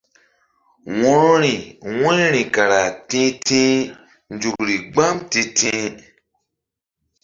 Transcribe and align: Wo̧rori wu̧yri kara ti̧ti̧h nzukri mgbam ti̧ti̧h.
Wo̧rori 0.99 1.53
wu̧yri 1.99 2.43
kara 2.53 2.83
ti̧ti̧h 3.09 3.89
nzukri 4.33 4.75
mgbam 4.83 5.15
ti̧ti̧h. 5.31 5.93